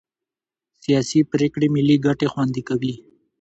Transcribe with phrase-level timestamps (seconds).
[0.83, 2.93] سیاسي پرېکړې ملي ګټې خوندي کوي